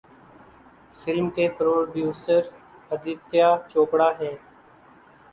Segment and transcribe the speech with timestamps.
[0.99, 2.41] Film کے producer
[2.91, 4.35] Aditya Chopra ہیں۔